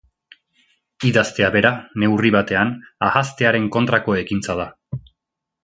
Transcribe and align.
Idaztea 1.09 1.49
bera, 1.57 1.71
neurri 2.05 2.33
batean, 2.37 2.73
ahaztearen 3.11 3.69
kontrako 3.79 4.17
ekintza 4.25 4.57
da. 4.65 4.69